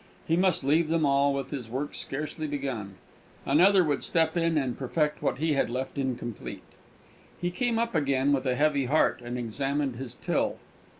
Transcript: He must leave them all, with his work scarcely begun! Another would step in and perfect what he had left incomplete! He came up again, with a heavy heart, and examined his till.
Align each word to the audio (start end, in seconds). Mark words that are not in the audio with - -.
He 0.27 0.35
must 0.35 0.63
leave 0.63 0.87
them 0.89 1.05
all, 1.05 1.31
with 1.31 1.51
his 1.51 1.69
work 1.69 1.93
scarcely 1.93 2.47
begun! 2.47 2.95
Another 3.45 3.83
would 3.83 4.01
step 4.01 4.35
in 4.35 4.57
and 4.57 4.75
perfect 4.75 5.21
what 5.21 5.37
he 5.37 5.53
had 5.53 5.69
left 5.69 5.95
incomplete! 5.95 6.63
He 7.39 7.51
came 7.51 7.77
up 7.77 7.93
again, 7.93 8.33
with 8.33 8.47
a 8.47 8.55
heavy 8.55 8.85
heart, 8.85 9.21
and 9.23 9.37
examined 9.37 9.97
his 9.97 10.15
till. 10.15 10.55